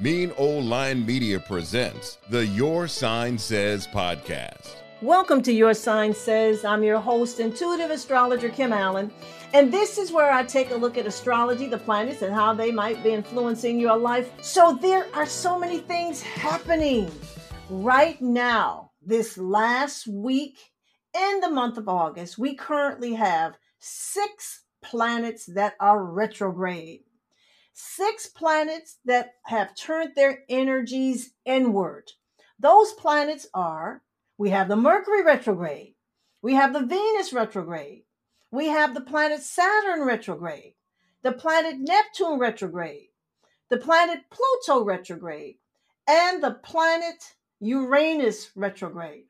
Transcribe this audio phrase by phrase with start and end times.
[0.00, 4.76] Mean Old Line Media presents the Your Sign Says podcast.
[5.02, 6.64] Welcome to Your Sign Says.
[6.64, 9.10] I'm your host, intuitive astrologer Kim Allen.
[9.54, 12.70] And this is where I take a look at astrology, the planets, and how they
[12.70, 14.30] might be influencing your life.
[14.40, 17.10] So there are so many things happening
[17.68, 20.60] right now, this last week
[21.12, 22.38] in the month of August.
[22.38, 27.00] We currently have six planets that are retrograde
[27.78, 32.10] six planets that have turned their energies inward.
[32.58, 34.02] Those planets are
[34.36, 35.94] we have the Mercury retrograde,
[36.42, 38.02] we have the Venus retrograde,
[38.50, 40.74] we have the planet Saturn retrograde,
[41.22, 43.10] the planet Neptune retrograde,
[43.68, 45.58] the planet Pluto retrograde,
[46.08, 49.24] and the planet Uranus retrograde.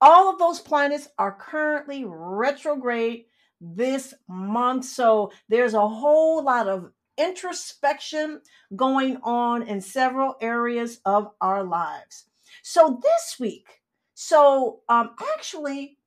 [0.00, 3.26] All of those planets are currently retrograde
[3.60, 4.84] this month.
[4.84, 8.40] So there's a whole lot of introspection
[8.74, 12.24] going on in several areas of our lives.
[12.62, 13.68] So this week,
[14.14, 15.98] so um, actually,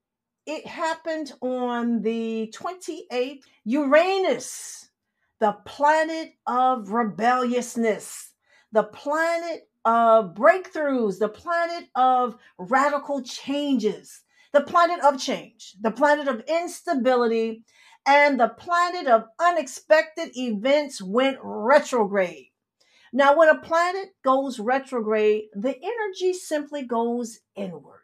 [0.45, 3.41] it happened on the 28th.
[3.65, 4.89] Uranus,
[5.39, 8.31] the planet of rebelliousness,
[8.71, 14.21] the planet of breakthroughs, the planet of radical changes,
[14.53, 17.63] the planet of change, the planet of instability,
[18.05, 22.47] and the planet of unexpected events went retrograde.
[23.11, 28.03] Now, when a planet goes retrograde, the energy simply goes inward.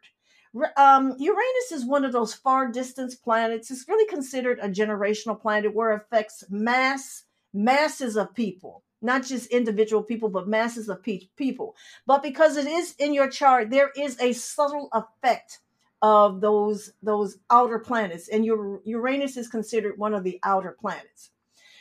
[0.76, 3.70] Um, Uranus is one of those far distance planets.
[3.70, 9.50] It's really considered a generational planet where it affects mass, masses of people, not just
[9.50, 11.76] individual people, but masses of pe- people.
[12.06, 15.60] But because it is in your chart, there is a subtle effect
[16.02, 21.30] of those those outer planets and Uranus is considered one of the outer planets.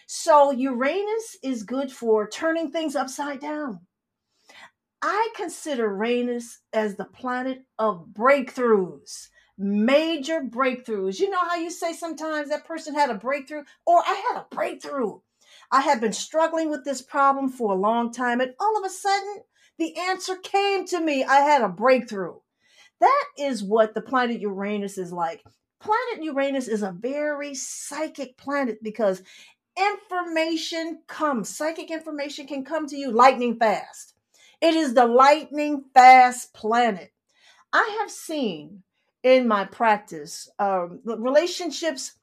[0.08, 3.82] So Uranus is good for turning things upside down.
[5.02, 11.20] I consider Uranus as the planet of breakthroughs, major breakthroughs.
[11.20, 14.56] You know how you say sometimes that person had a breakthrough or I had a
[14.56, 15.20] breakthrough.
[15.72, 18.90] I had been struggling with this problem for a long time and all of a
[18.90, 19.44] sudden
[19.78, 21.24] the answer came to me.
[21.24, 22.36] I had a breakthrough.
[23.00, 25.44] That is what the planet Uranus is like.
[25.80, 29.22] Planet Uranus is a very psychic planet because
[29.78, 34.16] information comes, psychic information can come to you lightning fast.
[34.62, 37.12] It is the lightning fast planet.
[37.74, 38.84] I have seen
[39.24, 42.14] in my practice um, relationships,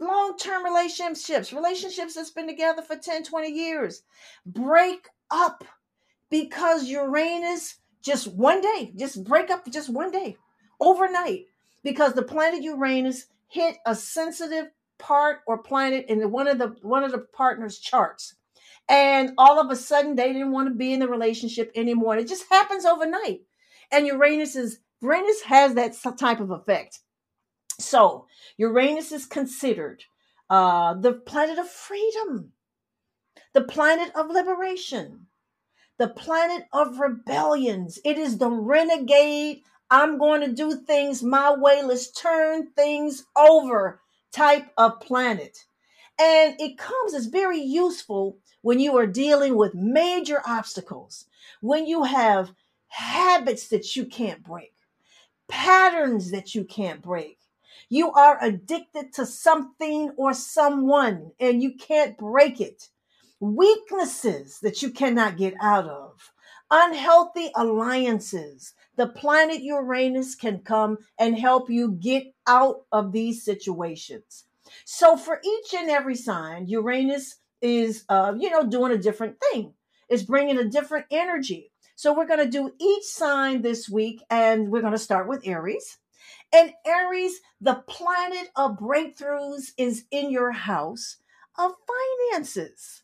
[0.00, 4.02] long term relationships, relationships that's been together for 10, 20 years,
[4.46, 5.64] break up
[6.30, 10.36] because Uranus just one day, just break up just one day,
[10.80, 11.46] overnight,
[11.82, 14.66] because the planet Uranus hit a sensitive
[14.98, 18.34] part or planet in one of the one of the partners' charts.
[18.88, 22.16] And all of a sudden they didn't want to be in the relationship anymore.
[22.16, 23.42] it just happens overnight.
[23.90, 27.00] And Uranus is Uranus has that type of effect.
[27.78, 28.26] So
[28.56, 30.04] Uranus is considered
[30.48, 32.52] uh, the planet of freedom,
[33.52, 35.26] the planet of liberation,
[36.02, 38.00] the planet of rebellions.
[38.04, 39.62] It is the renegade.
[39.88, 41.80] I'm going to do things my way.
[41.84, 44.00] Let's turn things over
[44.32, 45.64] type of planet.
[46.20, 51.26] And it comes as very useful when you are dealing with major obstacles,
[51.60, 52.50] when you have
[52.88, 54.74] habits that you can't break,
[55.46, 57.38] patterns that you can't break.
[57.88, 62.88] You are addicted to something or someone and you can't break it
[63.42, 66.32] weaknesses that you cannot get out of,
[66.70, 68.72] unhealthy alliances.
[68.94, 74.44] The planet Uranus can come and help you get out of these situations.
[74.84, 79.74] So for each and every sign, Uranus is, uh, you know, doing a different thing.
[80.08, 81.72] It's bringing a different energy.
[81.96, 85.46] So we're going to do each sign this week, and we're going to start with
[85.46, 85.98] Aries.
[86.52, 91.16] And Aries, the planet of breakthroughs, is in your house
[91.58, 91.72] of
[92.30, 93.01] finances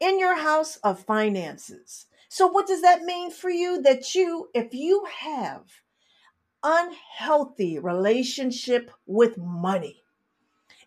[0.00, 2.06] in your house of finances.
[2.28, 3.82] So, what does that mean for you?
[3.82, 5.64] That you, if you have
[6.62, 10.02] unhealthy relationship with money,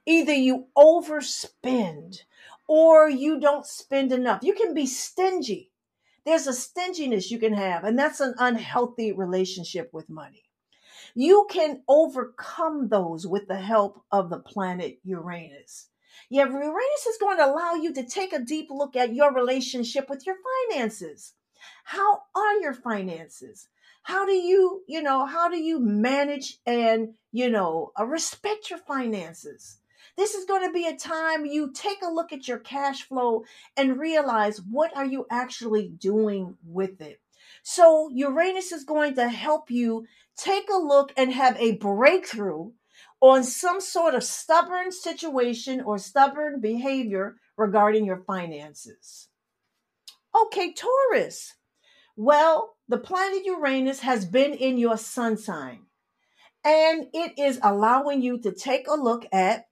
[0.06, 2.22] either you overspend
[2.68, 4.42] or you don't spend enough.
[4.44, 5.72] You can be stingy.
[6.26, 10.44] There's a stinginess you can have, and that's an unhealthy relationship with money.
[11.16, 15.90] You can overcome those with the help of the planet Uranus.
[16.34, 20.10] Yeah, Uranus is going to allow you to take a deep look at your relationship
[20.10, 20.38] with your
[20.72, 21.34] finances.
[21.84, 23.68] How are your finances?
[24.02, 28.80] How do you, you know, how do you manage and, you know, uh, respect your
[28.80, 29.78] finances?
[30.18, 33.44] This is going to be a time you take a look at your cash flow
[33.78, 37.22] and realize what are you actually doing with it.
[37.62, 42.72] So Uranus is going to help you take a look and have a breakthrough
[43.24, 49.30] on some sort of stubborn situation or stubborn behavior regarding your finances.
[50.36, 51.54] Okay, Taurus.
[52.18, 55.84] Well, the planet Uranus has been in your sun sign
[56.66, 59.68] and it is allowing you to take a look at,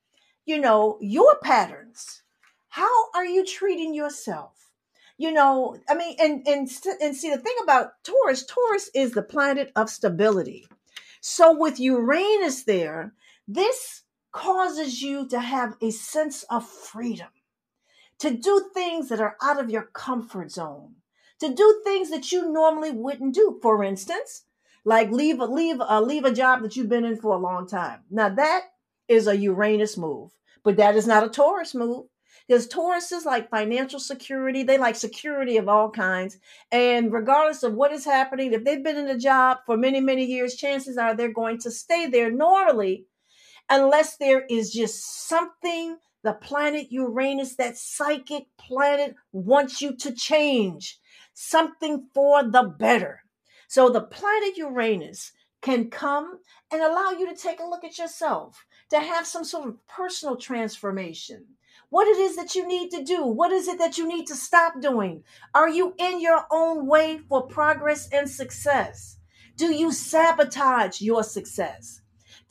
[0.46, 2.24] you know, your patterns.
[2.70, 4.54] How are you treating yourself?
[5.18, 6.70] You know, I mean, and and
[7.02, 10.68] and see the thing about Taurus, Taurus is the planet of stability.
[11.20, 13.14] So with Uranus there,
[13.54, 17.28] this causes you to have a sense of freedom,
[18.20, 20.96] to do things that are out of your comfort zone,
[21.40, 23.60] to do things that you normally wouldn't do.
[23.62, 24.46] For instance,
[24.86, 27.68] like leave a leave a leave a job that you've been in for a long
[27.68, 28.00] time.
[28.10, 28.64] Now that
[29.08, 30.32] is a Uranus move,
[30.64, 32.06] but that is not a Taurus move.
[32.48, 34.64] Because Taurus is like financial security.
[34.64, 36.38] They like security of all kinds.
[36.72, 40.26] And regardless of what is happening, if they've been in a job for many, many
[40.26, 43.06] years, chances are they're going to stay there normally,
[43.72, 51.00] unless there is just something the planet Uranus, that psychic planet, wants you to change,
[51.34, 53.24] something for the better.
[53.68, 55.32] So the planet Uranus
[55.62, 56.40] can come
[56.72, 60.36] and allow you to take a look at yourself, to have some sort of personal
[60.36, 61.46] transformation.
[61.90, 63.26] What it is that you need to do?
[63.26, 65.24] What is it that you need to stop doing?
[65.54, 69.18] Are you in your own way for progress and success?
[69.56, 72.01] Do you sabotage your success?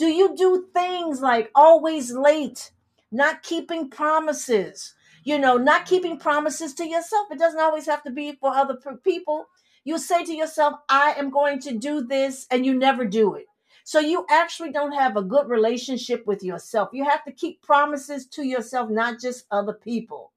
[0.01, 2.71] Do you do things like always late,
[3.13, 4.95] not keeping promises?
[5.25, 7.27] You know, not keeping promises to yourself.
[7.31, 9.45] It doesn't always have to be for other people.
[9.85, 13.45] You say to yourself, I am going to do this, and you never do it.
[13.85, 16.89] So you actually don't have a good relationship with yourself.
[16.95, 20.33] You have to keep promises to yourself, not just other people.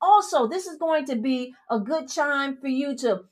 [0.00, 3.24] Also, this is going to be a good time for you to,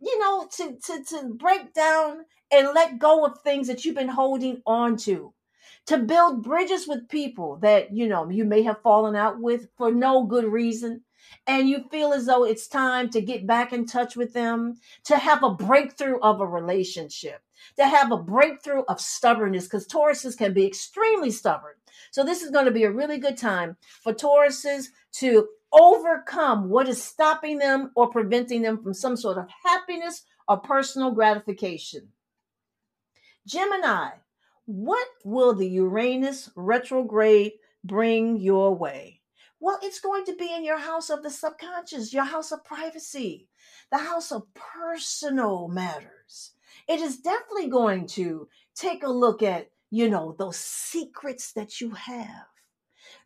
[0.00, 4.08] you know, to, to, to break down and let go of things that you've been
[4.08, 5.32] holding on to
[5.86, 9.90] to build bridges with people that you know you may have fallen out with for
[9.90, 11.02] no good reason
[11.46, 15.16] and you feel as though it's time to get back in touch with them, to
[15.16, 17.42] have a breakthrough of a relationship,
[17.76, 21.74] to have a breakthrough of stubbornness, because Tauruses can be extremely stubborn.
[22.10, 26.88] So, this is going to be a really good time for Tauruses to overcome what
[26.88, 32.08] is stopping them or preventing them from some sort of happiness or personal gratification.
[33.46, 34.10] Gemini,
[34.66, 39.20] what will the Uranus retrograde bring your way?
[39.60, 43.48] Well, it's going to be in your house of the subconscious, your house of privacy,
[43.90, 46.52] the house of personal matters.
[46.88, 51.90] It is definitely going to take a look at, you know, those secrets that you
[51.90, 52.46] have,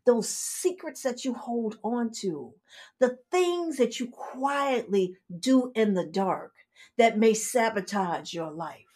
[0.08, 2.54] those secrets that you hold on to,
[2.98, 6.52] the things that you quietly do in the dark
[6.96, 8.86] that may sabotage your life.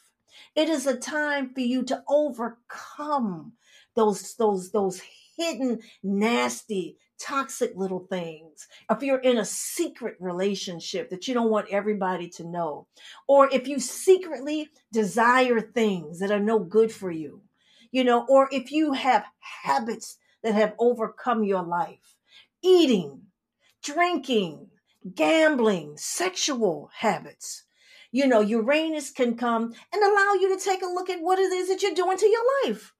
[0.56, 3.52] It is a time for you to overcome
[3.94, 5.02] those those those
[5.36, 11.68] hidden nasty toxic little things, if you're in a secret relationship that you don't want
[11.70, 12.86] everybody to know,
[13.28, 17.42] or if you secretly desire things that are no good for you,
[17.90, 22.16] you know, or if you have habits that have overcome your life,
[22.62, 23.22] eating,
[23.82, 24.68] drinking,
[25.14, 27.64] gambling, sexual habits.
[28.10, 31.52] You know, Uranus can come and allow you to take a look at what it
[31.52, 32.92] is that you're doing to your life.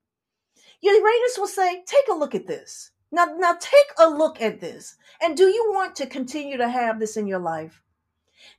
[0.81, 2.91] Uranus will say, take a look at this.
[3.13, 4.97] Now, now take a look at this.
[5.21, 7.82] And do you want to continue to have this in your life?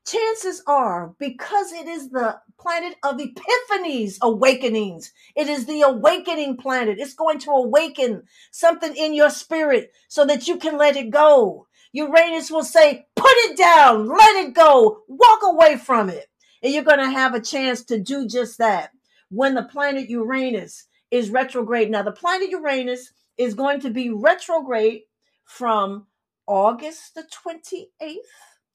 [0.05, 6.99] Chances are, because it is the planet of epiphanies, awakenings, it is the awakening planet.
[6.99, 11.67] It's going to awaken something in your spirit so that you can let it go.
[11.93, 16.27] Uranus will say, put it down, let it go, walk away from it.
[16.61, 18.91] And you're going to have a chance to do just that
[19.29, 21.91] when the planet Uranus is retrograde.
[21.91, 25.01] Now, the planet Uranus is going to be retrograde
[25.45, 26.07] from
[26.47, 28.17] August the 28th,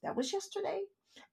[0.03, 0.81] that was yesterday,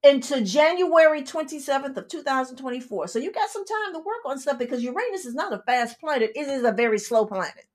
[0.06, 3.08] into January 27th of 2024.
[3.08, 6.00] So you got some time to work on stuff because Uranus is not a fast
[6.00, 7.66] planet, it is a very slow planet.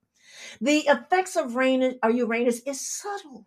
[0.60, 3.46] The effects of Uranus are Uranus is subtle.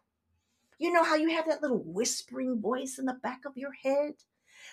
[0.79, 4.15] You know how you have that little whispering voice in the back of your head?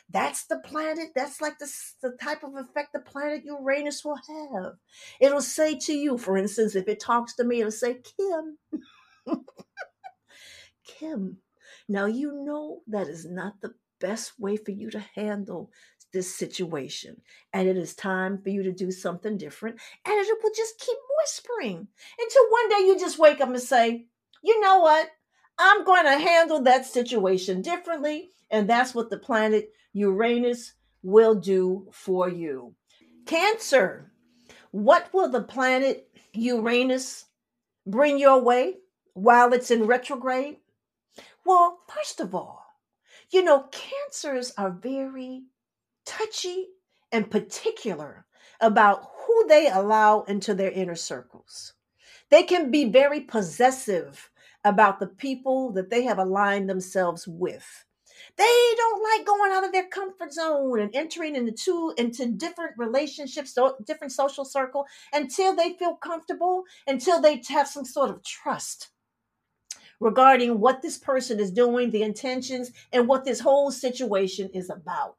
[0.10, 1.10] That's the planet.
[1.16, 4.74] That's like the, the type of effect the planet Uranus will have.
[5.20, 8.58] It'll say to you, for instance, if it talks to me, it'll say, Kim,
[10.86, 11.38] Kim,
[11.88, 15.72] now you know that is not the best way for you to handle
[16.12, 17.22] this situation.
[17.54, 19.78] And it is time for you to do something different.
[20.06, 21.88] And it will just keep whispering
[22.20, 24.08] until one day you just wake up and say,
[24.44, 25.08] you know what?
[25.58, 28.32] I'm going to handle that situation differently.
[28.50, 32.76] And that's what the planet Uranus will do for you.
[33.26, 34.12] Cancer,
[34.72, 37.26] what will the planet Uranus
[37.86, 38.78] bring your way
[39.14, 40.58] while it's in retrograde?
[41.46, 42.66] Well, first of all,
[43.32, 45.44] you know, cancers are very
[46.06, 46.68] touchy
[47.12, 48.26] and particular
[48.60, 51.74] about who they allow into their inner circles.
[52.30, 54.30] They can be very possessive
[54.64, 57.86] about the people that they have aligned themselves with.
[58.38, 63.58] They don't like going out of their comfort zone and entering into into different relationships,
[63.86, 68.90] different social circle until they feel comfortable, until they have some sort of trust
[70.02, 75.16] regarding what this person is doing, the intentions, and what this whole situation is about.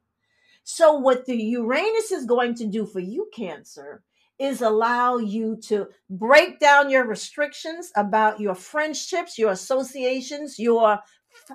[0.64, 4.02] So, what the Uranus is going to do for you, Cancer,
[4.38, 10.98] is allow you to break down your restrictions about your friendships, your associations, your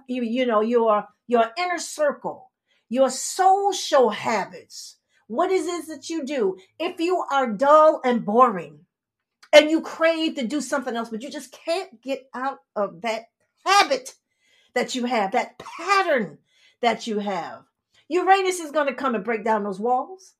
[0.08, 2.52] you, you know your your inner circle,
[2.90, 4.98] your social habits.
[5.28, 6.58] What is it that you do?
[6.80, 8.87] If you are dull and boring,
[9.58, 13.24] and you crave to do something else, but you just can't get out of that
[13.66, 14.14] habit
[14.76, 16.38] that you have, that pattern
[16.82, 17.64] that you have.
[18.08, 20.34] Uranus is going to come and break down those walls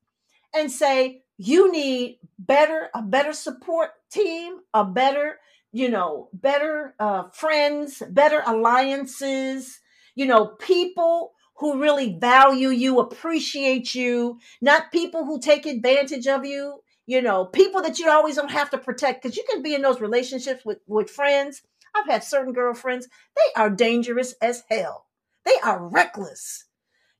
[0.54, 5.38] and say, you need better, a better support team, a better,
[5.72, 9.80] you know, better uh, friends, better alliances,
[10.14, 16.44] you know, people who really value you, appreciate you, not people who take advantage of
[16.44, 19.74] you, you know, people that you always don't have to protect because you can be
[19.74, 21.62] in those relationships with, with friends.
[21.94, 25.06] I've had certain girlfriends, they are dangerous as hell.
[25.46, 26.66] They are reckless.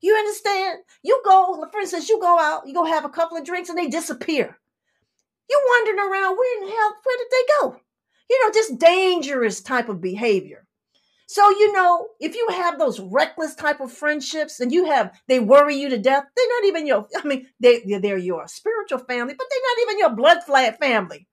[0.02, 0.80] You understand?
[1.02, 3.78] You go, for instance, you go out, you go have a couple of drinks and
[3.78, 4.59] they disappear.
[5.49, 7.80] You're wandering around, where in hell, where did they go?
[8.28, 10.67] You know, just dangerous type of behavior.
[11.30, 15.38] So, you know, if you have those reckless type of friendships and you have, they
[15.38, 19.35] worry you to death, they're not even your, I mean, they, they're your spiritual family,
[19.35, 21.28] but they're not even your blood flat family.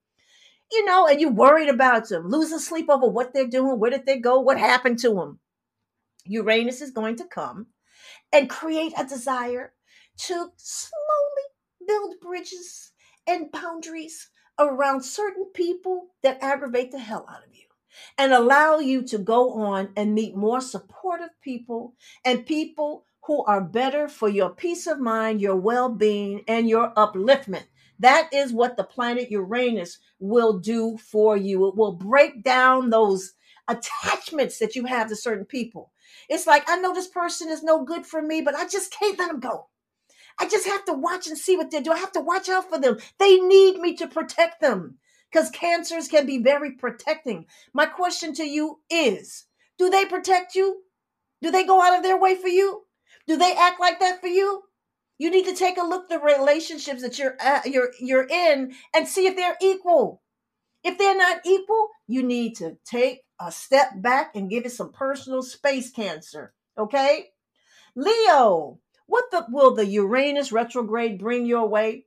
[0.70, 4.04] You know, and you're worried about them, losing sleep over what they're doing, where did
[4.04, 5.40] they go, what happened to them.
[6.26, 7.68] Uranus is going to come
[8.34, 9.72] and create a desire
[10.18, 11.46] to slowly
[11.88, 12.92] build bridges
[13.26, 17.65] and boundaries around certain people that aggravate the hell out of you
[18.18, 23.60] and allow you to go on and meet more supportive people and people who are
[23.60, 27.64] better for your peace of mind, your well being, and your upliftment.
[27.98, 31.66] That is what the planet Uranus will do for you.
[31.68, 33.32] It will break down those
[33.68, 35.92] attachments that you have to certain people.
[36.28, 39.18] It's like, I know this person is no good for me, but I just can't
[39.18, 39.68] let them go.
[40.38, 41.92] I just have to watch and see what they do.
[41.92, 42.98] I have to watch out for them.
[43.18, 44.98] They need me to protect them
[45.36, 47.44] because cancers can be very protecting.
[47.74, 49.44] My question to you is
[49.76, 50.80] do they protect you?
[51.42, 52.84] Do they go out of their way for you?
[53.26, 54.62] Do they act like that for you?
[55.18, 58.72] You need to take a look at the relationships that you're at, you're you're in
[58.94, 60.22] and see if they're equal.
[60.82, 64.90] If they're not equal, you need to take a step back and give it some
[64.90, 66.54] personal space cancer.
[66.78, 67.26] Okay?
[67.94, 72.06] Leo, what the, will the Uranus retrograde bring your way?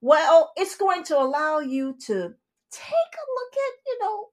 [0.00, 2.34] Well, it's going to allow you to
[2.74, 4.28] take a look at, you know,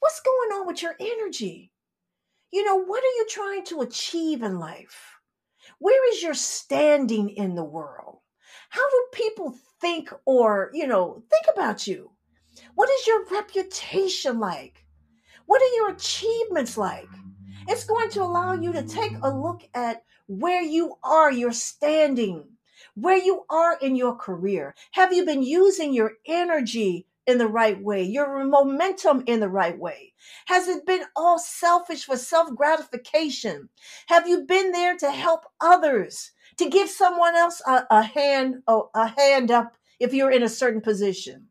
[0.00, 1.72] what's going on with your energy.
[2.52, 5.18] You know, what are you trying to achieve in life?
[5.78, 8.18] Where is your standing in the world?
[8.68, 12.10] How do people think or, you know, think about you?
[12.74, 14.84] What is your reputation like?
[15.46, 17.08] What are your achievements like?
[17.66, 22.44] It's going to allow you to take a look at where you are, your standing,
[22.94, 24.74] where you are in your career.
[24.92, 29.78] Have you been using your energy in the right way, your momentum in the right
[29.78, 30.12] way?
[30.46, 33.68] Has it been all selfish for self gratification?
[34.06, 38.80] Have you been there to help others, to give someone else a, a hand, a,
[38.94, 41.48] a hand up if you're in a certain position?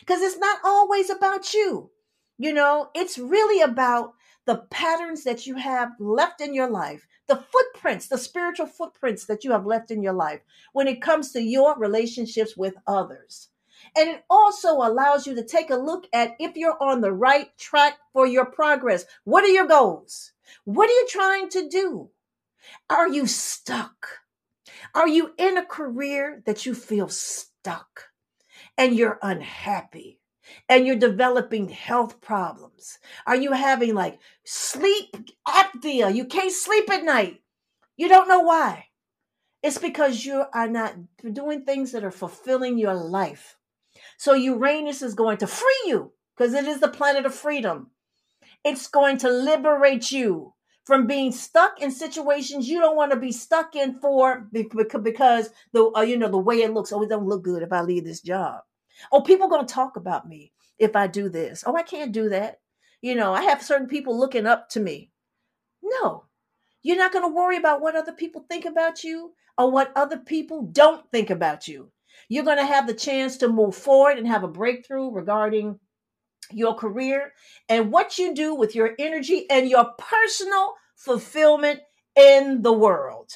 [0.00, 1.90] Because it's not always about you.
[2.38, 4.14] You know, it's really about
[4.46, 9.44] the patterns that you have left in your life, the footprints, the spiritual footprints that
[9.44, 10.40] you have left in your life
[10.72, 13.50] when it comes to your relationships with others.
[13.96, 17.56] And it also allows you to take a look at if you're on the right
[17.58, 19.04] track for your progress.
[19.24, 20.32] What are your goals?
[20.64, 22.10] What are you trying to do?
[22.88, 24.20] Are you stuck?
[24.94, 28.10] Are you in a career that you feel stuck
[28.76, 30.18] and you're unhappy?
[30.68, 32.98] and you're developing health problems?
[33.26, 36.14] Are you having like sleep apnea?
[36.14, 37.40] You can't sleep at night.
[37.96, 38.86] You don't know why.
[39.62, 40.94] It's because you are not
[41.32, 43.56] doing things that are fulfilling your life.
[44.18, 47.90] So Uranus is going to free you because it is the planet of freedom.
[48.64, 50.54] It's going to liberate you
[50.84, 55.90] from being stuck in situations you don't want to be stuck in for because the
[55.96, 56.92] uh, you know the way it looks.
[56.92, 58.60] Oh, don't look good if I leave this job.
[59.10, 61.64] Oh, people going to talk about me if I do this.
[61.66, 62.60] Oh, I can't do that.
[63.00, 65.10] You know, I have certain people looking up to me.
[65.82, 66.24] No,
[66.82, 70.18] you're not going to worry about what other people think about you or what other
[70.18, 71.90] people don't think about you.
[72.28, 75.78] You're going to have the chance to move forward and have a breakthrough regarding
[76.50, 77.32] your career
[77.68, 81.80] and what you do with your energy and your personal fulfillment
[82.16, 83.30] in the world.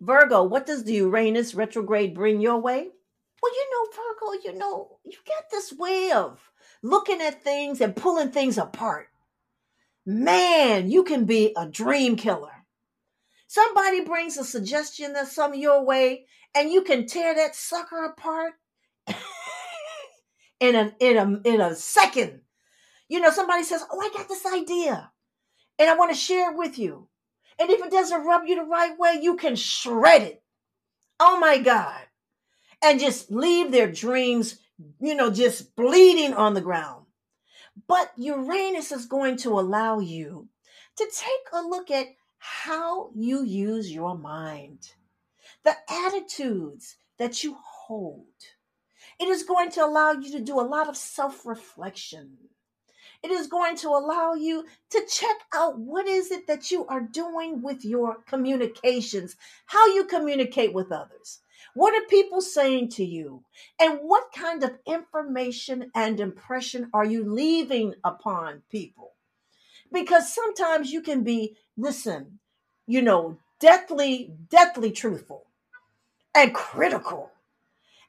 [0.00, 2.88] Virgo, what does the Uranus retrograde bring your way?
[3.42, 6.40] Well, you know, Virgo, you know, you got this way of
[6.82, 9.08] looking at things and pulling things apart.
[10.06, 12.64] Man, you can be a dream killer.
[13.46, 18.52] Somebody brings a suggestion that's some your way, and you can tear that sucker apart
[20.60, 22.40] in a in a in a second.
[23.08, 25.10] You know, somebody says, "Oh, I got this idea,
[25.78, 27.08] and I want to share it with you."
[27.58, 30.42] And if it doesn't rub you the right way, you can shred it.
[31.18, 32.00] Oh my God.
[32.82, 34.60] And just leave their dreams,
[35.00, 37.06] you know, just bleeding on the ground.
[37.88, 40.48] But Uranus is going to allow you
[40.96, 42.06] to take a look at
[42.38, 44.92] how you use your mind,
[45.68, 48.24] the attitudes that you hold.
[49.20, 52.38] It is going to allow you to do a lot of self reflection.
[53.22, 57.02] It is going to allow you to check out what is it that you are
[57.02, 61.40] doing with your communications, how you communicate with others.
[61.74, 63.44] What are people saying to you?
[63.78, 69.12] And what kind of information and impression are you leaving upon people?
[69.92, 72.38] Because sometimes you can be listen,
[72.86, 75.44] you know, deathly, deathly truthful
[76.34, 77.30] and critical.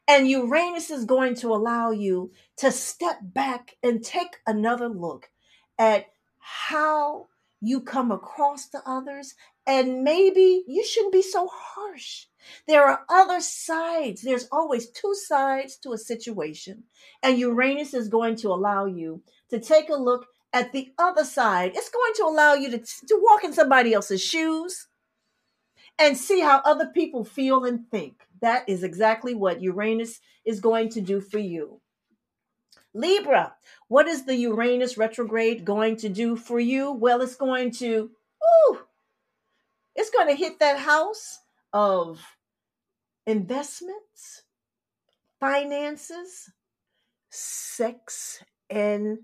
[0.07, 5.29] And Uranus is going to allow you to step back and take another look
[5.77, 6.07] at
[6.39, 7.27] how
[7.61, 9.35] you come across to others.
[9.67, 12.25] And maybe you shouldn't be so harsh.
[12.67, 14.21] There are other sides.
[14.21, 16.85] There's always two sides to a situation.
[17.21, 21.71] And Uranus is going to allow you to take a look at the other side,
[21.75, 24.87] it's going to allow you to, to walk in somebody else's shoes
[25.99, 28.25] and see how other people feel and think.
[28.41, 31.81] That is exactly what Uranus is going to do for you.
[32.93, 33.53] Libra,
[33.87, 36.91] what is the Uranus retrograde going to do for you?
[36.91, 38.09] Well, it's going to,
[38.69, 38.79] ooh,
[39.95, 41.39] it's going to hit that house
[41.73, 42.19] of
[43.27, 44.43] investments,
[45.39, 46.49] finances,
[47.29, 49.19] sex, and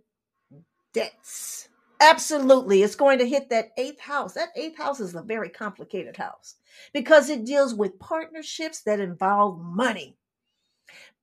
[0.94, 1.70] debts.
[2.01, 2.84] Absolutely.
[2.84, 4.34] It's going to hit that eighth house.
[4.34, 6.55] That eighth house is a very complicated house
[6.93, 10.17] because it deals with partnerships that involve money.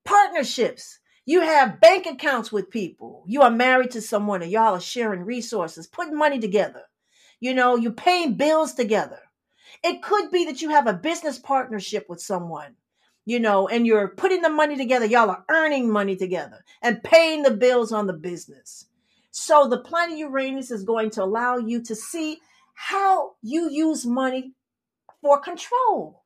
[0.04, 0.98] Partnerships.
[1.26, 3.24] You have bank accounts with people.
[3.28, 6.82] You are married to someone and y'all are sharing resources, putting money together.
[7.40, 9.20] You know, you're paying bills together.
[9.84, 12.74] It could be that you have a business partnership with someone,
[13.24, 15.06] you know, and you're putting the money together.
[15.06, 18.86] Y'all are earning money together and paying the bills on the business.
[19.32, 22.38] So the planet Uranus is going to allow you to see
[22.74, 24.52] how you use money
[25.22, 26.22] for control.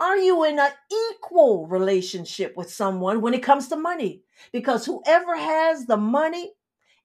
[0.00, 0.72] Are you in an
[1.12, 4.22] equal relationship with someone when it comes to money?
[4.52, 6.52] Because whoever has the money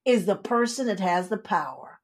[0.05, 1.94] is the person that has the power.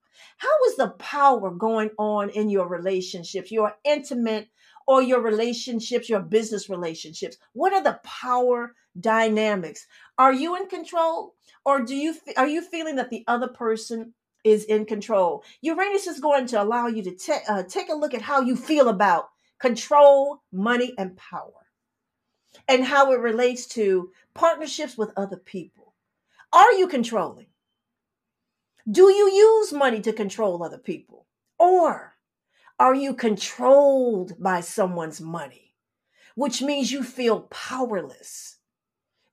[0.42, 4.50] How is the power going on in your relationships, your intimate
[4.88, 7.38] or your relationships, your business relationships?
[7.54, 9.86] What are the power dynamics?
[10.18, 14.66] Are you in control or do you are you feeling that the other person is
[14.66, 15.44] in control?
[15.62, 18.56] Uranus is going to allow you to te- uh, take a look at how you
[18.56, 21.68] feel about control, money, and power,
[22.68, 25.94] and how it relates to partnerships with other people.
[26.52, 27.51] Are you controlling?
[28.90, 31.28] Do you use money to control other people?
[31.60, 32.14] Or
[32.80, 35.76] are you controlled by someone's money,
[36.36, 38.58] which means you feel powerless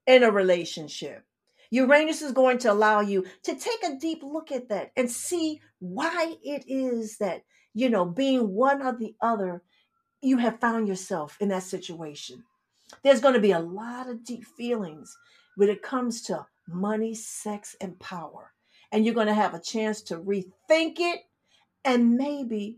[0.05, 1.23] in a relationship?
[1.71, 5.61] Uranus is going to allow you to take a deep look at that and see
[5.79, 9.63] why it is that, you know, being one or the other,
[10.21, 12.43] you have found yourself in that situation.
[13.03, 15.15] There's going to be a lot of deep feelings
[15.55, 18.53] when it comes to money, sex, and power.
[18.91, 21.21] And you're going to have a chance to rethink it
[21.85, 22.77] and maybe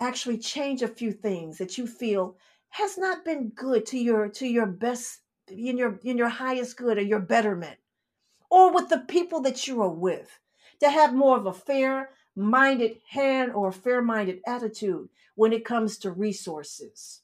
[0.00, 2.36] actually change a few things that you feel
[2.70, 6.98] has not been good to your to your best in your in your highest good
[6.98, 7.78] or your betterment
[8.50, 10.38] or with the people that you are with
[10.80, 15.98] to have more of a fair minded hand or fair minded attitude when it comes
[15.98, 17.22] to resources.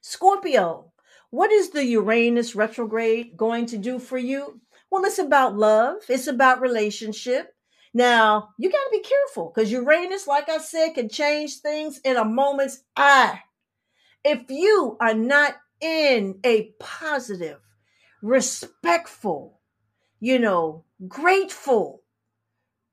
[0.00, 0.92] Scorpio,
[1.30, 4.60] what is the Uranus retrograde going to do for you?
[4.90, 7.54] Well, it's about love, it's about relationship.
[7.94, 12.16] Now, you got to be careful because Uranus, like I said, can change things in
[12.16, 13.40] a moment's eye.
[14.24, 17.58] If you are not in a positive,
[18.22, 19.60] respectful,
[20.20, 22.02] you know, grateful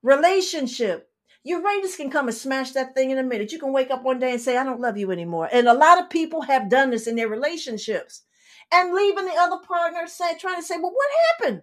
[0.02, 1.10] relationship,
[1.44, 3.52] Uranus can come and smash that thing in a minute.
[3.52, 5.50] You can wake up one day and say, I don't love you anymore.
[5.52, 8.24] And a lot of people have done this in their relationships
[8.72, 11.62] and leaving the other partner say, trying to say, Well, what happened?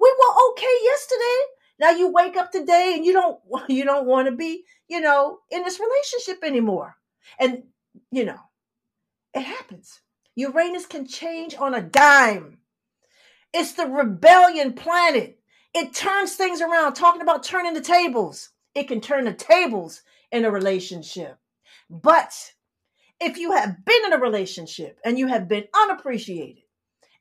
[0.00, 1.38] We were okay yesterday.
[1.78, 5.38] Now you wake up today and you don't you don't want to be, you know,
[5.50, 6.96] in this relationship anymore.
[7.38, 7.64] And
[8.10, 8.40] you know,
[9.34, 10.00] it happens.
[10.36, 12.58] Uranus can change on a dime.
[13.52, 15.38] It's the rebellion planet.
[15.74, 18.50] It turns things around, talking about turning the tables.
[18.74, 21.36] It can turn the tables in a relationship.
[21.88, 22.32] But
[23.20, 26.62] if you have been in a relationship and you have been unappreciated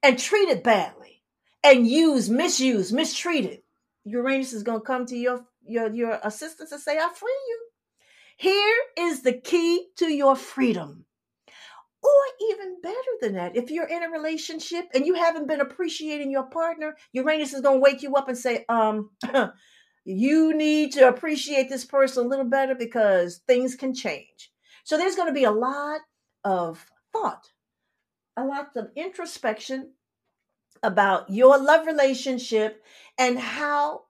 [0.02, 1.19] and treated badly
[1.64, 3.62] and used, misused, mistreated,
[4.06, 7.66] Uranus is going to come to your, your, your assistance and say, I free you.
[8.38, 11.06] Here is the key to your freedom.
[12.02, 16.32] Or even better than that, if you're in a relationship and you haven't been appreciating
[16.32, 19.10] your partner, Uranus is going to wake you up and say, um,
[20.06, 24.52] you need to appreciate this person a little better because things can change.
[24.86, 26.00] So there's going to be a lot
[26.46, 27.50] of thought,
[28.38, 29.92] a lot of introspection
[30.84, 32.84] about your love relationship
[33.18, 34.04] and how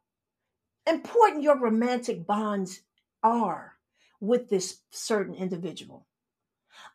[0.87, 2.81] important your romantic bonds
[3.23, 3.73] are
[4.19, 6.05] with this certain individual.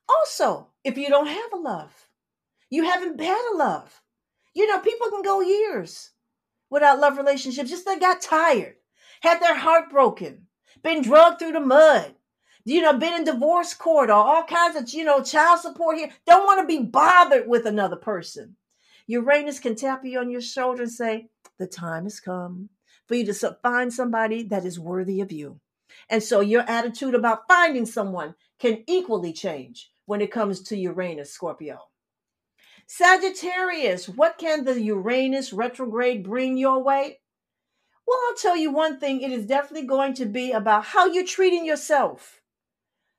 [0.09, 2.09] Also, if you don't have a love,
[2.71, 4.03] you haven't had a love.
[4.55, 6.11] You know, people can go years
[6.71, 8.77] without love relationships, just they got tired,
[9.21, 10.47] had their heart broken,
[10.83, 12.15] been drugged through the mud,
[12.65, 16.11] you know, been in divorce court or all kinds of, you know, child support here,
[16.27, 18.57] don't want to be bothered with another person.
[19.07, 22.71] Uranus can tap you on your shoulder and say, The time has come
[23.07, 25.61] for you to find somebody that is worthy of you.
[26.09, 31.33] And so your attitude about finding someone can equally change when it comes to Uranus,
[31.33, 31.79] Scorpio.
[32.87, 37.21] Sagittarius, what can the Uranus retrograde bring your way?
[38.07, 41.25] Well, I'll tell you one thing it is definitely going to be about how you're
[41.25, 42.43] treating yourself.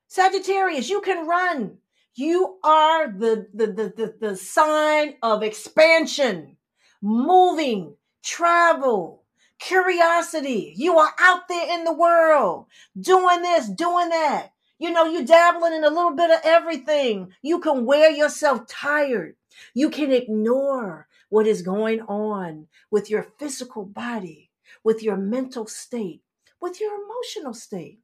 [0.07, 1.79] Sagittarius, you can run.
[2.17, 6.55] You are the, the, the, the, the sign of expansion,
[7.01, 9.23] moving, travel,
[9.59, 10.73] curiosity.
[10.77, 14.51] You are out there in the world doing this, doing that.
[14.79, 17.33] You know, you're dabbling in a little bit of everything.
[17.41, 19.35] You can wear yourself tired.
[19.73, 24.51] You can ignore what is going on with your physical body,
[24.85, 26.21] with your mental state,
[26.61, 27.99] with your emotional state.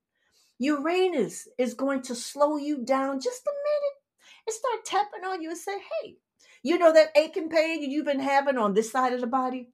[0.59, 4.00] Uranus is going to slow you down just a minute
[4.47, 6.17] and start tapping on you and say, hey,
[6.63, 9.69] you know that aching pain you've been having on this side of the body?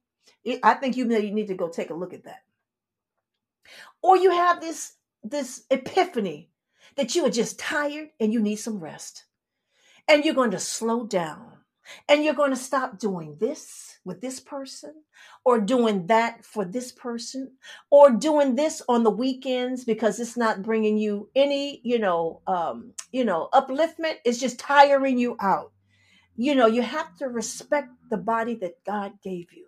[0.62, 2.42] I think you may need to go take a look at that.
[4.02, 6.50] Or you have this this epiphany
[6.96, 9.24] that you are just tired and you need some rest.
[10.06, 11.57] And you're going to slow down
[12.08, 14.94] and you're going to stop doing this with this person
[15.44, 17.52] or doing that for this person
[17.90, 22.92] or doing this on the weekends because it's not bringing you any you know um
[23.12, 24.16] you know upliftment.
[24.24, 25.72] It's just tiring you out.
[26.36, 29.66] You know you have to respect the body that god gave you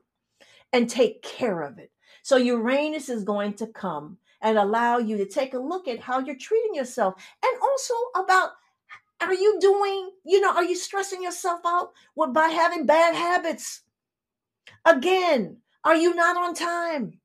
[0.73, 1.91] and take care of it.
[2.23, 6.19] So uranus is going to come and allow you to take a look at how
[6.21, 8.51] you're treating yourself and also about
[9.21, 13.83] are you doing, you know, are you stressing yourself out with, by having bad habits?
[14.85, 17.21] Again, are you not on time?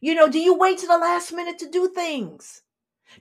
[0.00, 2.62] You know, do you wait to the last minute to do things?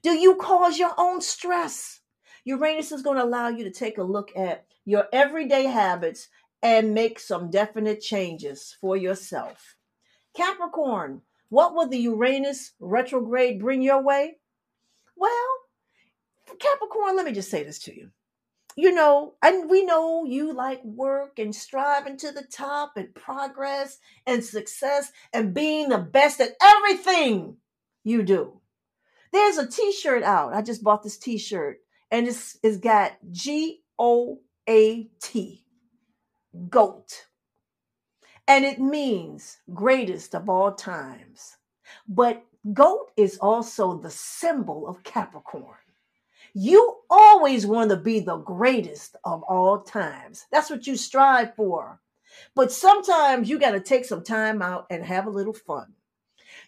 [0.02, 2.02] Do you cause your own stress?
[2.44, 6.28] Uranus is going to allow you to take a look at your everyday habits
[6.62, 9.76] and make some definite changes for yourself.
[10.36, 14.38] Capricorn, what will the Uranus retrograde bring your way?
[15.16, 15.48] Well,
[16.46, 18.10] Capricorn, let me just say this to you.
[18.78, 24.00] You know, and we know you like work and striving to the top and progress
[24.28, 27.58] and success and being the best at everything
[28.04, 28.60] you do.
[29.32, 30.54] There's a t-shirt out.
[30.54, 31.80] I just bought this t-shirt
[32.12, 35.66] and it's, it's got G O A T,
[36.70, 37.28] GOAT.
[38.48, 41.58] And it means greatest of all times.
[42.08, 45.78] But GOAT is also the symbol of Capricorn.
[46.58, 50.46] You always want to be the greatest of all times.
[50.54, 52.00] That's what you strive for.
[52.56, 55.88] But sometimes you got to take some time out and have a little fun.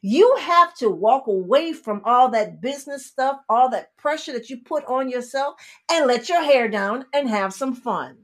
[0.01, 4.57] You have to walk away from all that business stuff, all that pressure that you
[4.57, 5.55] put on yourself,
[5.89, 8.17] and let your hair down and have some fun.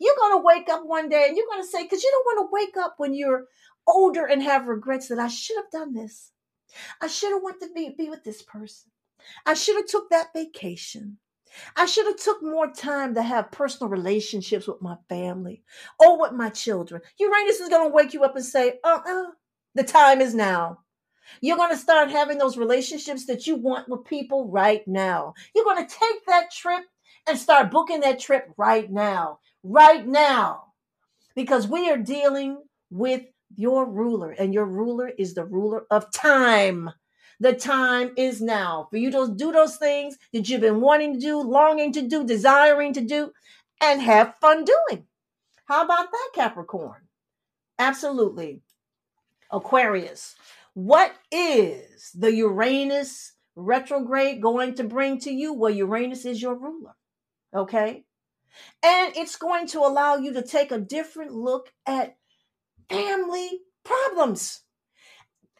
[0.00, 2.36] You're going to wake up one day and you're going to say, because you don't
[2.36, 3.44] want to wake up when you're
[3.86, 6.32] older and have regrets that I should have done this.
[7.00, 8.90] I should have went to be, be with this person.
[9.46, 11.18] I should have took that vacation.
[11.76, 15.62] I should have took more time to have personal relationships with my family
[16.00, 17.00] or with my children.
[17.18, 19.26] Uranus is going to wake you up and say, uh-uh,
[19.74, 20.80] the time is now.
[21.40, 25.34] You're going to start having those relationships that you want with people right now.
[25.54, 26.84] You're going to take that trip
[27.26, 30.72] and start booking that trip right now, right now,
[31.34, 32.58] because we are dealing
[32.90, 33.22] with
[33.56, 36.90] your ruler, and your ruler is the ruler of time.
[37.40, 41.20] The time is now for you to do those things that you've been wanting to
[41.20, 43.32] do, longing to do, desiring to do,
[43.80, 45.06] and have fun doing.
[45.66, 47.02] How about that, Capricorn?
[47.78, 48.60] Absolutely.
[49.50, 50.36] Aquarius,
[50.74, 55.52] what is the Uranus retrograde going to bring to you?
[55.52, 56.94] Well, Uranus is your ruler.
[57.54, 58.04] Okay.
[58.82, 62.16] And it's going to allow you to take a different look at
[62.88, 64.63] family problems.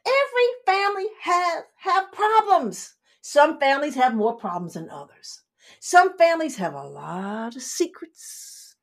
[0.06, 2.94] Every family has have problems.
[3.20, 5.42] Some families have more problems than others.
[5.80, 8.76] Some families have a lot of secrets,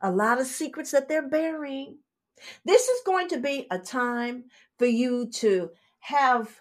[0.00, 1.98] a lot of secrets that they're burying.
[2.64, 4.44] This is going to be a time
[4.78, 5.70] for you to
[6.00, 6.60] have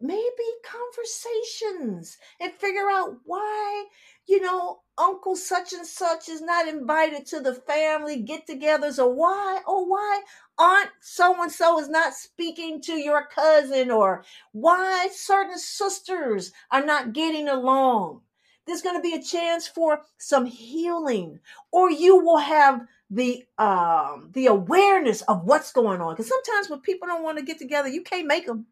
[0.00, 0.22] maybe
[0.64, 3.84] conversations and figure out why,
[4.26, 9.12] you know, Uncle such and such is not invited to the family get togethers, or
[9.14, 10.22] why, or why
[10.58, 16.84] Aunt so and so is not speaking to your cousin, or why certain sisters are
[16.84, 18.20] not getting along.
[18.66, 21.40] There's going to be a chance for some healing,
[21.72, 26.80] or you will have the um the awareness of what's going on because sometimes when
[26.80, 28.64] people don't want to get together you can't make them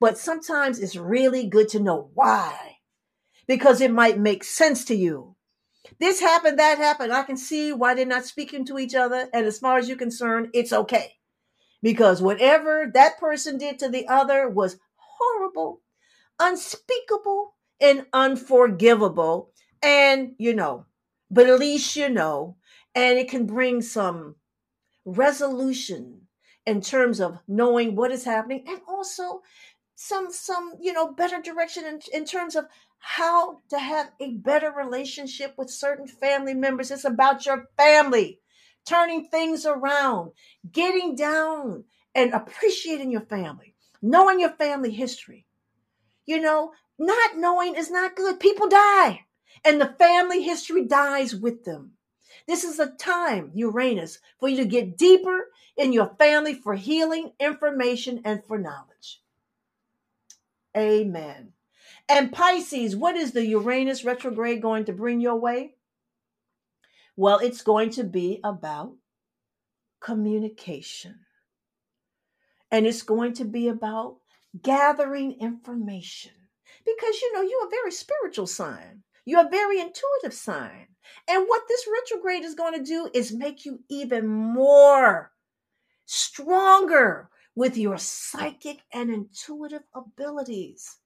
[0.00, 2.76] but sometimes it's really good to know why
[3.46, 5.36] because it might make sense to you
[5.98, 7.12] this happened, that happened.
[7.12, 9.28] I can see why they're not speaking to each other.
[9.32, 11.14] And as far as you're concerned, it's okay.
[11.82, 15.82] Because whatever that person did to the other was horrible,
[16.38, 19.50] unspeakable, and unforgivable.
[19.82, 20.86] And you know,
[21.30, 22.56] but at least you know,
[22.94, 24.36] and it can bring some
[25.04, 26.28] resolution
[26.66, 29.42] in terms of knowing what is happening and also
[29.94, 32.66] some some you know better direction in, in terms of
[32.98, 36.90] how to have a better relationship with certain family members.
[36.90, 38.38] It's about your family,
[38.86, 40.32] turning things around,
[40.70, 45.46] getting down and appreciating your family, knowing your family history.
[46.26, 48.38] You know, not knowing is not good.
[48.38, 49.24] People die,
[49.64, 51.92] and the family history dies with them.
[52.52, 57.32] This is a time, Uranus, for you to get deeper in your family for healing,
[57.40, 59.22] information, and for knowledge.
[60.76, 61.54] Amen.
[62.10, 65.76] And Pisces, what is the Uranus retrograde going to bring your way?
[67.16, 68.96] Well, it's going to be about
[70.00, 71.20] communication.
[72.70, 74.18] And it's going to be about
[74.60, 76.32] gathering information.
[76.84, 79.04] Because you know, you're a very spiritual sign.
[79.24, 80.88] You're a very intuitive sign.
[81.28, 85.32] And what this retrograde is going to do is make you even more
[86.06, 90.98] stronger with your psychic and intuitive abilities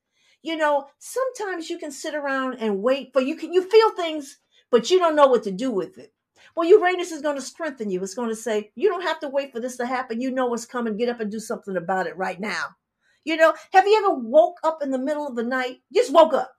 [0.46, 4.38] you know, sometimes you can sit around and wait for you can you feel things,
[4.70, 6.12] but you don't know what to do with it.
[6.54, 8.00] Well, Uranus is going to strengthen you.
[8.00, 10.20] It's going to say, you don't have to wait for this to happen.
[10.20, 10.96] You know what's coming.
[10.96, 12.66] Get up and do something about it right now.
[13.24, 16.32] You know, have you ever woke up in the middle of the night, just woke
[16.32, 16.54] up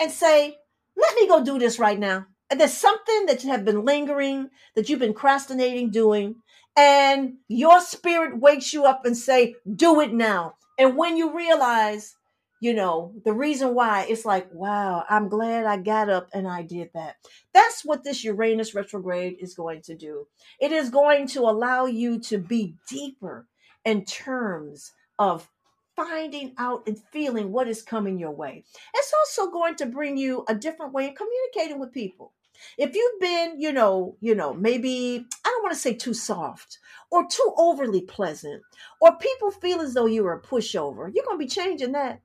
[0.00, 0.56] and say,
[0.96, 2.26] let me go do this right now.
[2.56, 6.36] There's something that you have been lingering, that you've been procrastinating doing,
[6.76, 10.54] and your spirit wakes you up and say, do it now.
[10.78, 12.14] And when you realize
[12.60, 16.62] you know, the reason why it's like, wow, I'm glad I got up and I
[16.62, 17.16] did that.
[17.54, 20.26] That's what this Uranus retrograde is going to do.
[20.60, 23.46] It is going to allow you to be deeper
[23.84, 25.48] in terms of
[25.94, 28.64] finding out and feeling what is coming your way.
[28.94, 32.32] It's also going to bring you a different way of communicating with people.
[32.76, 36.78] If you've been, you know, you know, maybe I don't want to say too soft
[37.10, 38.62] or too overly pleasant,
[39.00, 42.20] or people feel as though you are a pushover, you're going to be changing that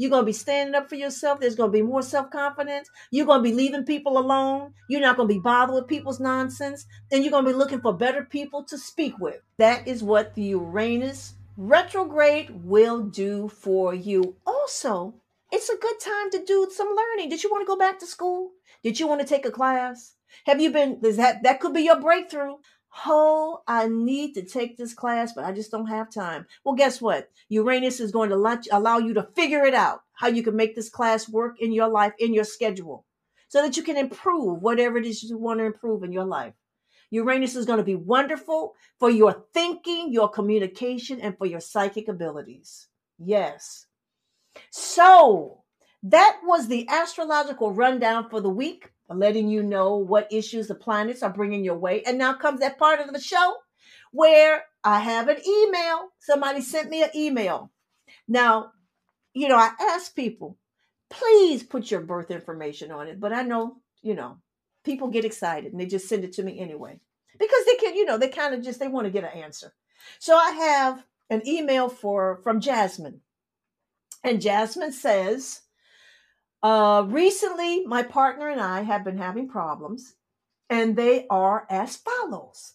[0.00, 1.40] you're going to be standing up for yourself.
[1.40, 2.88] There's going to be more self confidence.
[3.10, 4.72] You're going to be leaving people alone.
[4.88, 6.86] You're not going to be bothered with people's nonsense.
[7.12, 9.40] And you're going to be looking for better people to speak with.
[9.58, 14.36] That is what the Uranus retrograde will do for you.
[14.46, 15.14] Also,
[15.52, 17.28] it's a good time to do some learning.
[17.28, 18.52] Did you want to go back to school?
[18.82, 20.14] Did you want to take a class?
[20.46, 22.56] Have you been, that, that could be your breakthrough.
[23.06, 26.46] Oh, I need to take this class, but I just don't have time.
[26.64, 27.30] Well, guess what?
[27.48, 30.74] Uranus is going to let, allow you to figure it out how you can make
[30.74, 33.04] this class work in your life, in your schedule,
[33.48, 36.54] so that you can improve whatever it is you want to improve in your life.
[37.10, 42.08] Uranus is going to be wonderful for your thinking, your communication, and for your psychic
[42.08, 42.88] abilities.
[43.18, 43.86] Yes.
[44.70, 45.62] So
[46.04, 51.22] that was the astrological rundown for the week letting you know what issues the planets
[51.22, 52.02] are bringing your way.
[52.04, 53.56] And now comes that part of the show
[54.12, 56.10] where I have an email.
[56.18, 57.70] Somebody sent me an email.
[58.28, 58.72] Now,
[59.34, 60.56] you know, I ask people,
[61.08, 63.20] please put your birth information on it.
[63.20, 64.38] But I know, you know,
[64.84, 67.00] people get excited and they just send it to me anyway
[67.38, 69.72] because they can, you know, they kind of just they want to get an answer.
[70.18, 73.20] So I have an email for from Jasmine.
[74.22, 75.62] And Jasmine says,
[76.62, 80.14] uh, recently, my partner and I have been having problems,
[80.68, 82.74] and they are as follows.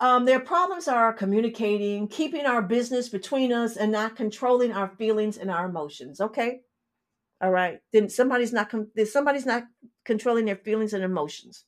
[0.00, 5.36] Um, their problems are communicating, keeping our business between us, and not controlling our feelings
[5.36, 6.20] and our emotions.
[6.20, 6.60] Okay,
[7.40, 7.80] all right.
[7.92, 8.72] Then somebody's not
[9.06, 9.64] somebody's not
[10.04, 11.64] controlling their feelings and emotions.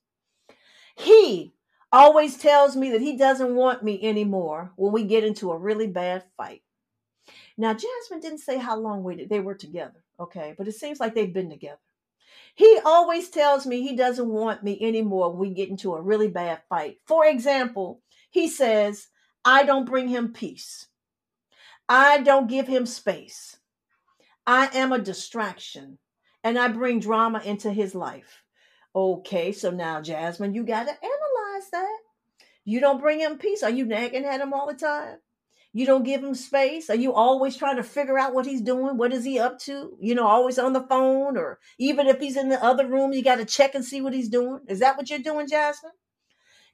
[0.96, 1.52] He
[1.90, 5.86] always tells me that he doesn't want me anymore when we get into a really
[5.86, 6.62] bad fight.
[7.56, 11.14] Now, Jasmine didn't say how long we, they were together, okay, but it seems like
[11.14, 11.80] they've been together.
[12.54, 16.28] He always tells me he doesn't want me anymore when we get into a really
[16.28, 16.98] bad fight.
[17.06, 19.08] For example, he says,
[19.44, 20.86] I don't bring him peace.
[21.88, 23.58] I don't give him space.
[24.46, 25.98] I am a distraction
[26.44, 28.42] and I bring drama into his life.
[28.94, 31.98] Okay, so now, Jasmine, you got to analyze that.
[32.64, 33.62] You don't bring him peace.
[33.62, 35.18] Are you nagging at him all the time?
[35.74, 36.90] You don't give him space?
[36.90, 38.98] Are you always trying to figure out what he's doing?
[38.98, 39.96] What is he up to?
[40.00, 43.22] You know, always on the phone, or even if he's in the other room, you
[43.22, 44.60] got to check and see what he's doing.
[44.68, 45.92] Is that what you're doing, Jasmine?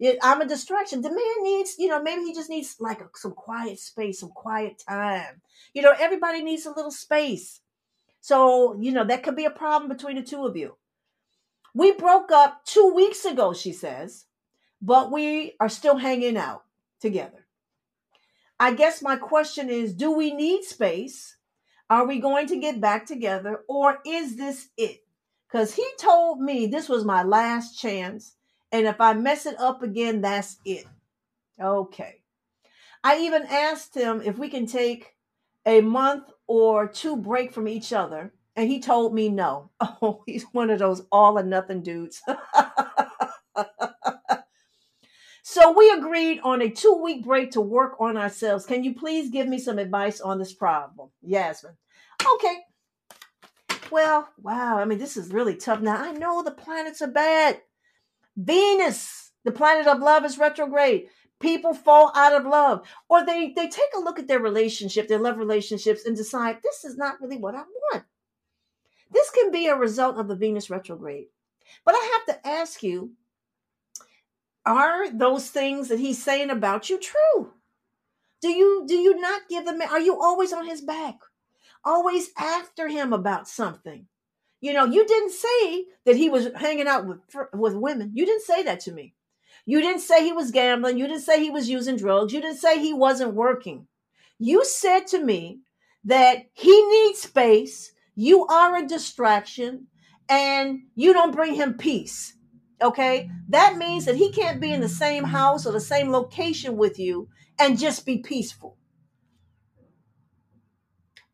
[0.00, 1.02] It, I'm a distraction.
[1.02, 4.30] The man needs, you know, maybe he just needs like a, some quiet space, some
[4.30, 5.42] quiet time.
[5.74, 7.60] You know, everybody needs a little space.
[8.20, 10.76] So, you know, that could be a problem between the two of you.
[11.74, 14.26] We broke up two weeks ago, she says,
[14.82, 16.64] but we are still hanging out
[17.00, 17.37] together.
[18.60, 21.36] I guess my question is do we need space?
[21.90, 25.00] Are we going to get back together or is this it?
[25.48, 28.34] Because he told me this was my last chance.
[28.70, 30.84] And if I mess it up again, that's it.
[31.60, 32.20] Okay.
[33.02, 35.14] I even asked him if we can take
[35.64, 38.32] a month or two break from each other.
[38.56, 39.70] And he told me no.
[40.02, 42.20] Oh, he's one of those all or nothing dudes.
[45.50, 48.66] So we agreed on a two week break to work on ourselves.
[48.66, 51.08] Can you please give me some advice on this problem?
[51.22, 51.72] Yasmin.
[52.34, 52.58] Okay.
[53.90, 54.76] Well, wow.
[54.76, 55.80] I mean, this is really tough.
[55.80, 57.62] Now, I know the planets are bad.
[58.36, 61.06] Venus, the planet of love, is retrograde.
[61.40, 65.18] People fall out of love, or they, they take a look at their relationship, their
[65.18, 68.04] love relationships, and decide this is not really what I want.
[69.10, 71.28] This can be a result of the Venus retrograde.
[71.86, 73.12] But I have to ask you
[74.68, 77.52] are those things that he's saying about you true?
[78.42, 81.16] Do you do you not give them are you always on his back?
[81.84, 84.06] Always after him about something?
[84.60, 87.20] You know, you didn't say that he was hanging out with
[87.54, 88.12] with women.
[88.14, 89.14] You didn't say that to me.
[89.64, 90.98] You didn't say he was gambling.
[90.98, 92.32] You didn't say he was using drugs.
[92.32, 93.86] You didn't say he wasn't working.
[94.38, 95.60] You said to me
[96.04, 97.92] that he needs space.
[98.14, 99.86] You are a distraction
[100.28, 102.34] and you don't bring him peace.
[102.80, 103.30] Okay.
[103.48, 106.98] That means that he can't be in the same house or the same location with
[106.98, 108.76] you and just be peaceful.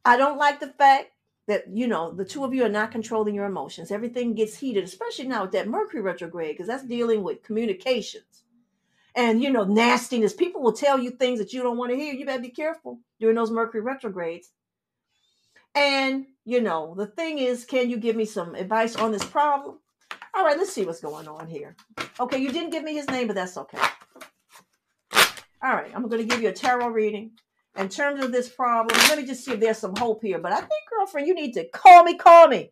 [0.05, 1.11] I don't like the fact
[1.47, 3.91] that, you know, the two of you are not controlling your emotions.
[3.91, 8.45] Everything gets heated, especially now with that Mercury retrograde, because that's dealing with communications
[9.15, 10.33] and, you know, nastiness.
[10.33, 12.15] People will tell you things that you don't want to hear.
[12.15, 14.51] You better be careful during those Mercury retrogrades.
[15.75, 19.81] And, you know, the thing is, can you give me some advice on this problem?
[20.35, 21.77] All right, let's see what's going on here.
[22.19, 23.79] Okay, you didn't give me his name, but that's okay.
[25.63, 27.33] All right, I'm going to give you a tarot reading.
[27.77, 30.39] In terms of this problem, let me just see if there's some hope here.
[30.39, 32.71] But I think, girlfriend, you need to call me, call me.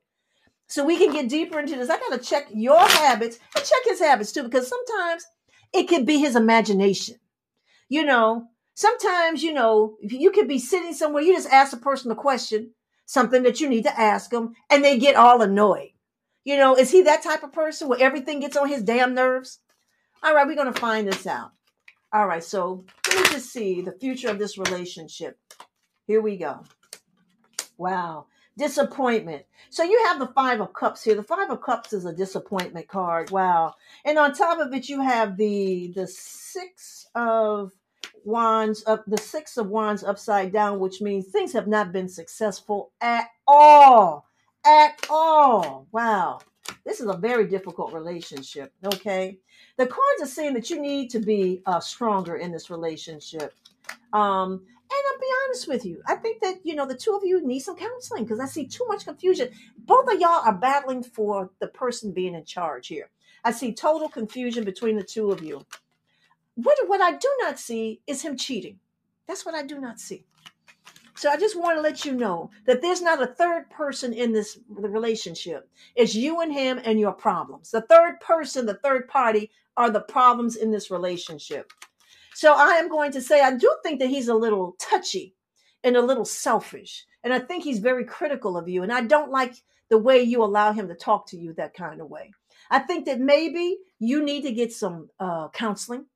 [0.68, 1.90] So we can get deeper into this.
[1.90, 5.24] I got to check your habits and check his habits too, because sometimes
[5.72, 7.16] it could be his imagination.
[7.88, 12.10] You know, sometimes, you know, you could be sitting somewhere, you just ask a person
[12.10, 12.72] a question,
[13.06, 15.91] something that you need to ask them, and they get all annoyed.
[16.44, 19.60] You know, is he that type of person where everything gets on his damn nerves?
[20.22, 21.52] All right, we're going to find this out.
[22.12, 25.38] All right, so let me just see the future of this relationship.
[26.06, 26.64] Here we go.
[27.78, 28.26] Wow.
[28.56, 29.44] disappointment.
[29.70, 31.14] So you have the Five of Cups here.
[31.14, 33.30] The Five of Cups is a disappointment card.
[33.30, 33.74] Wow.
[34.04, 37.72] And on top of it, you have the the Six of
[38.24, 42.92] Wands up the Six of Wands upside down, which means things have not been successful
[43.00, 44.26] at all.
[44.64, 45.86] At all.
[45.92, 46.40] Wow.
[46.84, 48.72] This is a very difficult relationship.
[48.84, 49.38] Okay.
[49.76, 53.54] The cards are saying that you need to be uh, stronger in this relationship.
[54.12, 56.02] Um, and I'll be honest with you.
[56.06, 58.66] I think that, you know, the two of you need some counseling because I see
[58.66, 59.48] too much confusion.
[59.78, 63.08] Both of y'all are battling for the person being in charge here.
[63.44, 65.64] I see total confusion between the two of you.
[66.54, 68.78] What, what I do not see is him cheating.
[69.26, 70.26] That's what I do not see.
[71.14, 74.32] So I just want to let you know that there's not a third person in
[74.32, 75.68] this relationship.
[75.94, 77.70] It's you and him and your problems.
[77.70, 81.72] The third person, the third party are the problems in this relationship.
[82.34, 85.34] So I am going to say, I do think that he's a little touchy
[85.84, 87.04] and a little selfish.
[87.24, 88.82] And I think he's very critical of you.
[88.82, 89.54] And I don't like
[89.90, 92.32] the way you allow him to talk to you that kind of way.
[92.70, 96.06] I think that maybe you need to get some uh, counseling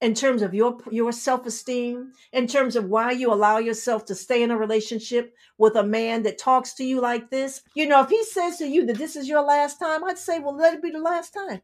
[0.00, 4.42] in terms of your your self-esteem in terms of why you allow yourself to stay
[4.42, 8.08] in a relationship with a man that talks to you like this you know if
[8.08, 10.82] he says to you that this is your last time i'd say well let it
[10.82, 11.60] be the last time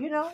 [0.00, 0.30] you know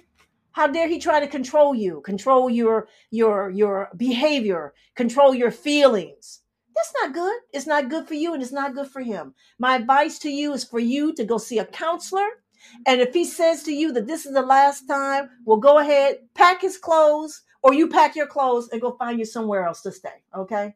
[0.53, 6.41] how dare he try to control you, control your your your behavior, control your feelings?
[6.75, 7.41] That's not good.
[7.53, 9.35] It's not good for you and it's not good for him.
[9.59, 12.40] My advice to you is for you to go see a counselor.
[12.87, 16.19] And if he says to you that this is the last time, well, go ahead,
[16.35, 19.93] pack his clothes, or you pack your clothes and go find you somewhere else to
[19.93, 20.23] stay.
[20.35, 20.75] Okay.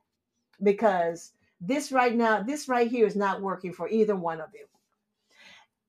[0.63, 4.67] Because this right now, this right here is not working for either one of you.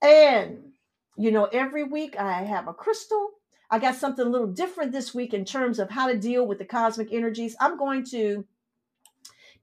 [0.08, 0.72] And,
[1.18, 3.32] you know, every week I have a crystal
[3.70, 6.60] I got something a little different this week in terms of how to deal with
[6.60, 7.56] the cosmic energies.
[7.60, 8.46] I'm going to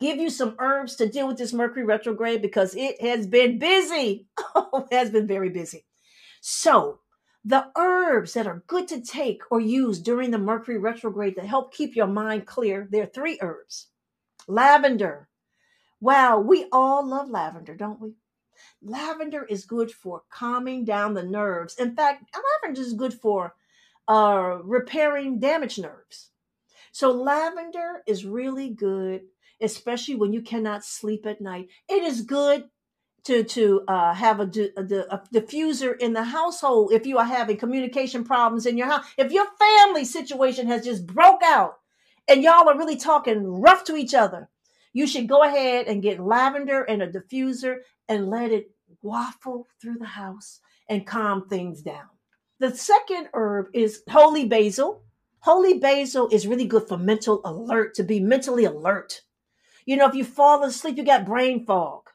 [0.01, 4.27] give you some herbs to deal with this Mercury retrograde because it has been busy.
[4.55, 5.85] Oh, it has been very busy.
[6.45, 6.99] So,
[7.45, 11.73] the herbs that are good to take or use during the Mercury retrograde to help
[11.73, 13.91] keep your mind clear, there are three herbs.
[14.49, 15.29] Lavender.
[16.01, 18.15] Wow, we all love lavender, don't we?
[18.83, 21.77] Lavender is good for calming down the nerves.
[21.79, 23.55] In fact, lavender is good for
[24.09, 26.31] uh, repairing damaged nerves.
[26.91, 29.23] So lavender is really good,
[29.61, 31.69] especially when you cannot sleep at night.
[31.89, 32.69] It is good
[33.25, 34.83] to to uh, have a, a,
[35.15, 39.05] a, diffuser in the household if you are having communication problems in your house.
[39.17, 41.79] If your family situation has just broke out
[42.29, 44.49] and y'all are really talking rough to each other,
[44.93, 48.71] you should go ahead and get lavender and a diffuser and let it
[49.03, 52.09] waffle through the house and calm things down.
[52.59, 55.03] The second herb is holy basil.
[55.41, 59.23] Holy basil is really good for mental alert, to be mentally alert.
[59.85, 62.11] You know, if you fall asleep, you got brain fog,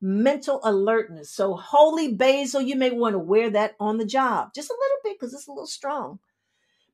[0.00, 1.30] mental alertness.
[1.30, 4.98] So, holy basil, you may want to wear that on the job just a little
[5.04, 6.18] bit because it's a little strong.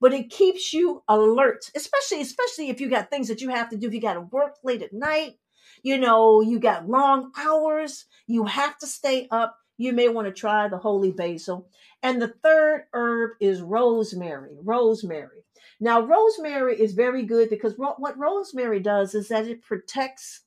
[0.01, 3.77] But it keeps you alert, especially especially if you got things that you have to
[3.77, 3.87] do.
[3.87, 5.39] If you got to work late at night,
[5.83, 10.33] you know, you got long hours, you have to stay up you may want to
[10.33, 11.69] try the holy basil.
[12.03, 14.57] And the third herb is rosemary.
[14.63, 15.45] Rosemary.
[15.81, 20.43] Now, rosemary is very good because what rosemary does is that it protects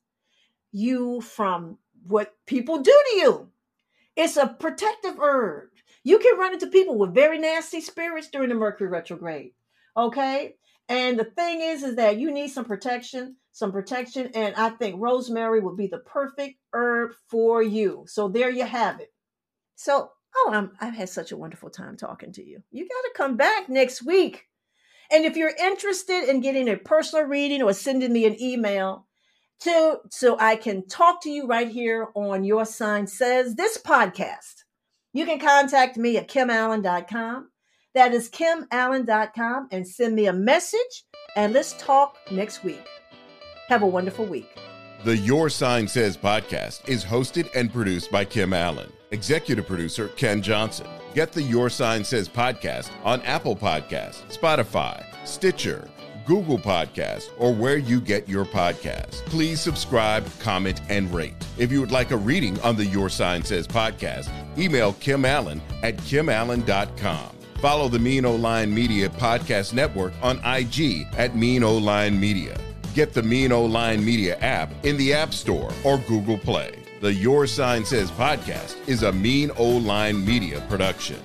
[0.72, 3.48] you from what people do to you.
[4.16, 5.68] It's a protective herb.
[6.04, 9.52] You can run into people with very nasty spirits during the Mercury retrograde.
[9.96, 10.54] Okay?
[10.88, 14.96] And the thing is, is that you need some protection, some protection, and I think
[14.98, 18.04] rosemary would be the perfect herb for you.
[18.08, 19.12] So there you have it.
[19.76, 22.62] So, oh, I'm, I've had such a wonderful time talking to you.
[22.70, 24.46] You got to come back next week.
[25.10, 29.07] And if you're interested in getting a personal reading or sending me an email
[29.60, 34.64] to so I can talk to you right here on Your Sign Says this podcast,
[35.12, 37.50] you can contact me at kimallen.com.
[37.94, 41.04] That is kimallen.com and send me a message
[41.36, 42.86] and let's talk next week.
[43.68, 44.48] Have a wonderful week.
[45.04, 48.92] The Your Sign Says podcast is hosted and produced by Kim Allen.
[49.10, 50.86] Executive producer Ken Johnson.
[51.14, 55.88] Get the Your Sign Says podcast on Apple Podcasts, Spotify, Stitcher,
[56.28, 59.24] Google Podcasts, or where you get your podcasts.
[59.24, 61.34] Please subscribe, comment, and rate.
[61.56, 65.62] If you would like a reading on the Your Sign Says podcast, email Kim Allen
[65.82, 67.30] at kimallen.com.
[67.62, 72.60] Follow the Mean O Line Media Podcast Network on IG at Mean O Line Media.
[72.94, 76.74] Get the Mean O Line Media app in the App Store or Google Play.
[77.00, 81.20] The Your Sign Says podcast is a Mean O Line Media production.